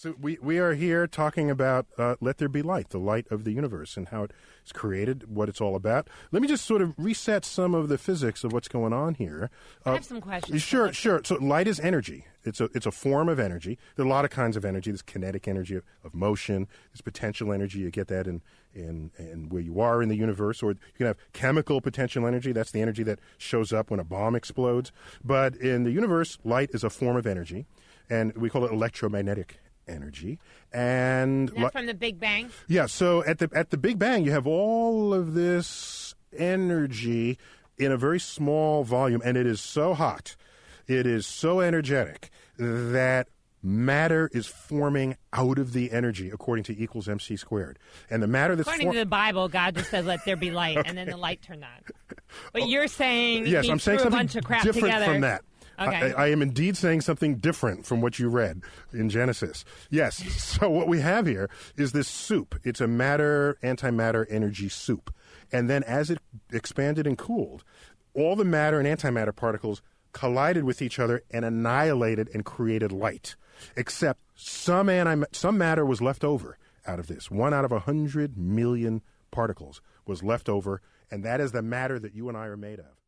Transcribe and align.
So 0.00 0.14
we, 0.18 0.38
we 0.40 0.56
are 0.56 0.72
here 0.72 1.06
talking 1.06 1.50
about 1.50 1.84
uh, 1.98 2.16
Let 2.22 2.38
There 2.38 2.48
Be 2.48 2.62
Light, 2.62 2.88
the 2.88 2.96
light 2.96 3.26
of 3.30 3.44
the 3.44 3.52
universe, 3.52 3.98
and 3.98 4.08
how 4.08 4.28
it's 4.62 4.72
created, 4.72 5.28
what 5.28 5.50
it's 5.50 5.60
all 5.60 5.76
about. 5.76 6.08
Let 6.32 6.40
me 6.40 6.48
just 6.48 6.64
sort 6.64 6.80
of 6.80 6.94
reset 6.96 7.44
some 7.44 7.74
of 7.74 7.90
the 7.90 7.98
physics 7.98 8.42
of 8.42 8.50
what's 8.50 8.66
going 8.66 8.94
on 8.94 9.16
here. 9.16 9.50
I 9.84 9.90
Uh, 9.90 9.94
have 9.96 10.06
some 10.06 10.22
questions. 10.22 10.62
Sure, 10.62 10.90
sure. 10.94 11.20
So 11.22 11.34
light 11.34 11.68
is 11.68 11.78
energy. 11.80 12.24
It's 12.44 12.62
a 12.62 12.70
it's 12.72 12.86
a 12.86 12.90
form 12.90 13.28
of 13.28 13.38
energy. 13.38 13.76
There 13.96 14.02
are 14.02 14.06
a 14.06 14.10
lot 14.10 14.24
of 14.24 14.30
kinds 14.30 14.56
of 14.56 14.64
energy. 14.64 14.90
There's 14.90 15.02
kinetic 15.02 15.46
energy 15.46 15.74
of, 15.74 15.84
of 16.02 16.14
motion. 16.14 16.66
There's 16.90 17.02
potential 17.02 17.52
energy. 17.52 17.80
You 17.80 17.90
get 17.90 18.08
that 18.08 18.26
in, 18.26 18.40
in 18.72 19.10
in 19.18 19.50
where 19.50 19.60
you 19.60 19.80
are 19.80 20.02
in 20.02 20.08
the 20.08 20.16
universe. 20.16 20.62
Or 20.62 20.70
you 20.70 20.78
can 20.96 21.08
have 21.08 21.18
chemical 21.34 21.82
potential 21.82 22.26
energy. 22.26 22.52
That's 22.52 22.70
the 22.70 22.80
energy 22.80 23.02
that 23.02 23.18
shows 23.36 23.70
up 23.70 23.90
when 23.90 24.00
a 24.00 24.04
bomb 24.04 24.34
explodes. 24.34 24.92
But 25.22 25.56
in 25.56 25.84
the 25.84 25.90
universe, 25.90 26.38
light 26.42 26.70
is 26.72 26.84
a 26.84 26.88
form 26.88 27.18
of 27.18 27.26
energy, 27.26 27.66
and 28.08 28.34
we 28.34 28.48
call 28.48 28.64
it 28.64 28.72
electromagnetic 28.72 29.60
energy. 29.90 30.38
And 30.72 31.52
li- 31.52 31.68
from 31.72 31.86
the 31.86 31.94
Big 31.94 32.20
Bang. 32.20 32.50
yeah, 32.68 32.86
so 32.86 33.24
at 33.24 33.38
the 33.38 33.50
at 33.52 33.70
the 33.70 33.76
Big 33.76 33.98
Bang, 33.98 34.24
you 34.24 34.30
have 34.30 34.46
all 34.46 35.12
of 35.12 35.34
this 35.34 36.14
energy 36.36 37.38
in 37.78 37.90
a 37.90 37.96
very 37.96 38.20
small 38.20 38.84
volume, 38.84 39.20
and 39.24 39.36
it 39.36 39.46
is 39.46 39.60
so 39.60 39.94
hot, 39.94 40.36
it 40.86 41.06
is 41.06 41.26
so 41.26 41.60
energetic 41.60 42.30
that 42.58 43.28
matter 43.62 44.30
is 44.32 44.46
forming 44.46 45.16
out 45.34 45.58
of 45.58 45.72
the 45.74 45.90
energy 45.92 46.30
according 46.30 46.64
to 46.64 46.82
equals 46.82 47.08
mc 47.08 47.36
squared, 47.36 47.78
and 48.08 48.22
the 48.22 48.26
matter 48.26 48.54
that's 48.56 48.68
According 48.68 48.88
for- 48.88 48.92
to 48.94 48.98
the 49.00 49.06
Bible, 49.06 49.48
God 49.48 49.74
just 49.74 49.90
says, 49.90 50.06
"Let 50.06 50.24
there 50.24 50.36
be 50.36 50.50
light," 50.62 50.78
and 50.84 50.96
then 50.96 51.08
the 51.08 51.16
light 51.16 51.42
turned 51.42 51.64
on. 51.64 52.16
But 52.52 52.62
oh. 52.62 52.66
you're 52.66 52.88
saying 52.88 53.46
yes, 53.46 53.68
I'm 53.68 53.78
saying 53.78 53.98
something 53.98 54.18
bunch 54.18 54.36
of 54.36 54.44
crap 54.44 54.62
different 54.62 54.86
together. 54.86 55.04
from 55.06 55.20
that. 55.22 55.42
Okay. 55.80 56.12
I, 56.12 56.24
I 56.24 56.28
am 56.28 56.42
indeed 56.42 56.76
saying 56.76 57.00
something 57.00 57.36
different 57.36 57.86
from 57.86 58.00
what 58.00 58.18
you 58.18 58.28
read 58.28 58.62
in 58.92 59.08
Genesis. 59.08 59.64
Yes. 59.88 60.22
So 60.60 60.68
what 60.68 60.88
we 60.88 61.00
have 61.00 61.26
here 61.26 61.48
is 61.76 61.92
this 61.92 62.08
soup. 62.08 62.58
It's 62.64 62.80
a 62.80 62.86
matter 62.86 63.56
antimatter 63.62 64.26
energy 64.28 64.68
soup, 64.68 65.14
and 65.50 65.70
then 65.70 65.82
as 65.84 66.10
it 66.10 66.18
expanded 66.52 67.06
and 67.06 67.16
cooled, 67.16 67.64
all 68.14 68.36
the 68.36 68.44
matter 68.44 68.78
and 68.78 68.86
antimatter 68.86 69.34
particles 69.34 69.80
collided 70.12 70.64
with 70.64 70.82
each 70.82 70.98
other 70.98 71.22
and 71.30 71.44
annihilated 71.44 72.28
and 72.34 72.44
created 72.44 72.92
light. 72.92 73.36
Except 73.76 74.20
some 74.34 74.88
anti- 74.88 75.26
some 75.32 75.56
matter 75.56 75.86
was 75.86 76.02
left 76.02 76.24
over 76.24 76.58
out 76.86 76.98
of 76.98 77.06
this. 77.06 77.30
One 77.30 77.54
out 77.54 77.64
of 77.64 77.72
a 77.72 77.80
hundred 77.80 78.36
million 78.36 79.02
particles 79.30 79.80
was 80.06 80.22
left 80.22 80.48
over, 80.48 80.82
and 81.10 81.24
that 81.24 81.40
is 81.40 81.52
the 81.52 81.62
matter 81.62 81.98
that 81.98 82.14
you 82.14 82.28
and 82.28 82.36
I 82.36 82.46
are 82.46 82.56
made 82.56 82.80
of. 82.80 82.99